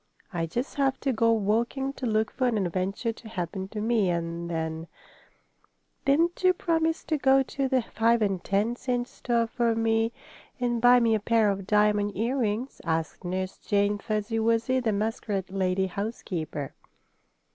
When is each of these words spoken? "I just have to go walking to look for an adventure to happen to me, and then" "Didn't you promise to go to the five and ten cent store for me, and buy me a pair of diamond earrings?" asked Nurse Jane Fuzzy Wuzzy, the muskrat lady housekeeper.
"I 0.33 0.47
just 0.47 0.73
have 0.77 0.99
to 1.01 1.13
go 1.13 1.31
walking 1.31 1.93
to 1.93 2.07
look 2.07 2.31
for 2.31 2.47
an 2.47 2.57
adventure 2.57 3.13
to 3.13 3.29
happen 3.29 3.67
to 3.67 3.79
me, 3.79 4.09
and 4.09 4.49
then" 4.49 4.87
"Didn't 6.05 6.43
you 6.43 6.53
promise 6.53 7.03
to 7.03 7.19
go 7.19 7.43
to 7.43 7.67
the 7.67 7.83
five 7.83 8.23
and 8.23 8.43
ten 8.43 8.75
cent 8.75 9.07
store 9.07 9.45
for 9.45 9.75
me, 9.75 10.11
and 10.59 10.81
buy 10.81 10.99
me 10.99 11.13
a 11.13 11.19
pair 11.19 11.51
of 11.51 11.67
diamond 11.67 12.17
earrings?" 12.17 12.81
asked 12.83 13.23
Nurse 13.23 13.59
Jane 13.59 13.99
Fuzzy 13.99 14.39
Wuzzy, 14.39 14.79
the 14.79 14.91
muskrat 14.91 15.51
lady 15.51 15.85
housekeeper. 15.85 16.73